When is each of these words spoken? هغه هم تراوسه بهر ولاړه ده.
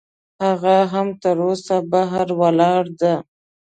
هغه 0.45 0.77
هم 0.93 1.07
تراوسه 1.23 1.77
بهر 1.91 2.27
ولاړه 2.41 2.91
ده. 2.99 3.15